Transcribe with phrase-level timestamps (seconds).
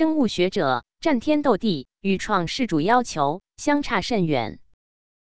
[0.00, 4.58] 生物学者战天斗地，与创世主要求相差甚远。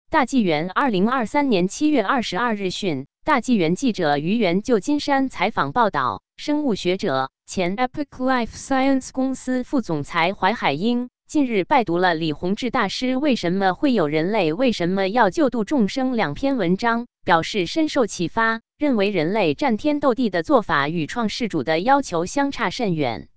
[0.09, 14.53] 大纪元二零二三年七月二十二日讯，大纪元记者于原旧金山采访报道，生物学者前 Epic Life Science 公司副总裁怀海英近日拜读了李洪志大师《为什么会有人类？
[14.53, 23.27] 为什么要救度众生》两篇文章，表示深受启发，认为人类战天斗地的做法与创世主的要求相差甚远。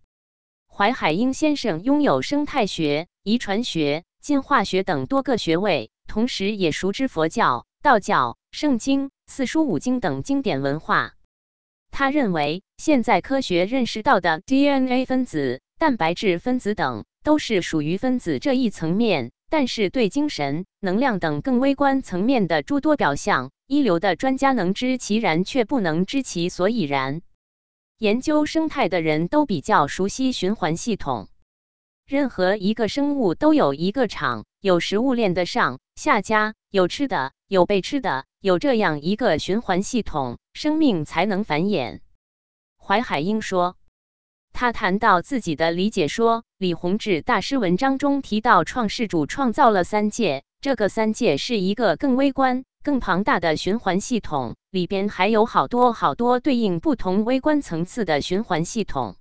[0.77, 5.93] 淮海英先生拥有生态学、遗传学、进化学等多个学位。
[6.09, 11.13] 同时，也熟知佛教、道教、圣经、四书五经等经典文化。
[11.93, 27.23] 他认为，现在科学认识到的 DNA 分子、蛋白质分子等，都是属于分子这一层面；但是，对精神、能量等更微观层面的诸多表象，一流的专家能知其然，却不能知其所以然。
[27.99, 31.29] 研究生态的人都比较熟悉循环系统。
[32.07, 42.01] 任何一个生物都有一个场，有食物链的上下家，有吃的，有被吃的，有这样一个循环系统，生命才能繁衍。
[42.77, 43.77] 怀海英说，
[44.53, 59.15] 他谈到自己的理解说，李洪志大师文章中提到，创世主创造了三界，这个三界是一个更微观、更庞大的循环系统，里边还有好多好多对应不同微观层次的循环系统，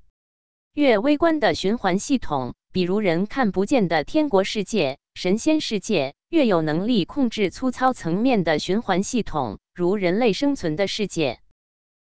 [0.73, 2.55] 越微观的循环系统。
[2.71, 11.39] 比如人看不见的天国世界、神仙世界，越有能力控制粗糙层面的循环系统，如人类生存的世界。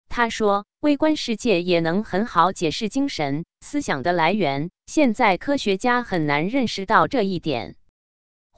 [0.08, 7.76] 他说，微观世界也能很好解释精神思想的来源，现在科学家很难认识到这一点。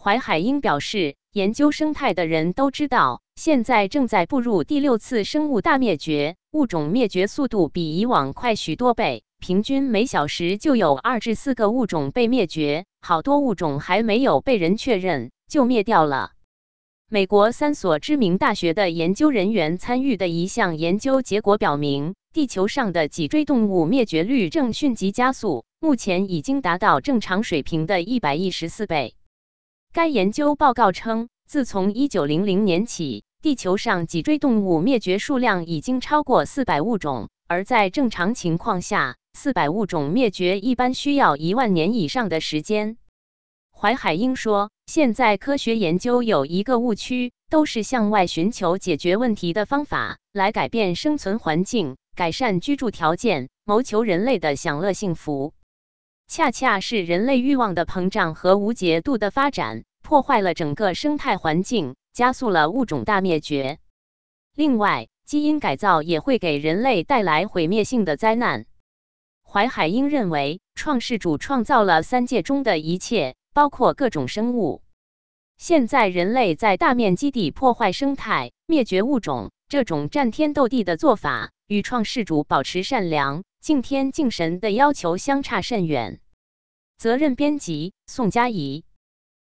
[0.06, 9.24] 怀海英表示，研究生态的人都知道，现在正在步入第六次生物大灭绝，物种灭绝速度比以往快许多倍。
[9.40, 16.30] 平均每小时就有二至四个物种被灭绝，好多物种还没有被人确认就灭掉了。
[17.10, 29.15] 美国三所知名大学的研究人员参与的一项研究结果表明，地球上的脊椎动物灭绝率正迅疾加速，目前已经达到正常水平的一百一十四倍。
[29.96, 39.16] 该研究报告称，自从一九零零年起，地球上脊椎动物灭绝数量已经超过四百物种，而在正常情况下。
[39.32, 42.98] 四百物种灭绝一般需要一万年以上的时间。
[43.72, 55.54] 怀海英说：“现在科学研究有一个误区，都是向外寻求解决问题的方法，来改变生存环境、改善居住条件，谋求人类的享乐幸福。
[56.28, 63.78] 恰恰是人类欲望的膨胀和无节度的发展，破坏了整个生态环境，加速了物种大灭绝。
[64.54, 68.66] 另外，基因改造也会给人类带来毁灭性的灾难。”
[69.48, 74.82] 怀海英认为，创世主创造了三界中的一切，包括各种生物。
[75.56, 86.20] 现在人类在大面积地破坏生态、灭绝物种，这种战天斗地的做法，与创世主保持善良、敬天敬神的要求相差甚远。
[86.98, 88.84] 责任编辑：宋佳怡。